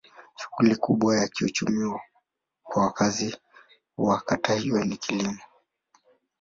[0.35, 1.99] Shughuli kubwa ya kiuchumi
[2.63, 3.37] kwa wakazi
[3.97, 5.37] wa kata hiyo ni kilimo.